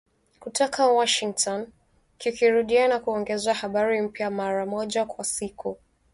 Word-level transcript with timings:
kutoka 0.39 0.87
Washington, 0.87 1.67
kikirudiwa 2.17 2.87
na 2.87 2.99
kuongezewa 2.99 3.55
habari 3.55 4.01
mpya, 4.01 4.29
mara 4.31 4.65
moja 4.65 5.05
kwa 5.05 5.25
siku. 5.25 5.77